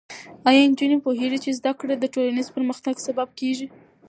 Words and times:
ایا 0.47 0.61
نجونې 0.71 0.97
پوهېږي 1.05 1.39
چې 1.43 1.51
زده 1.59 1.71
کړه 1.79 1.93
د 1.97 2.05
ټولنیز 2.13 2.47
پرمختګ 2.55 2.95
سبب 3.07 3.27
کېږي؟ 3.39 3.67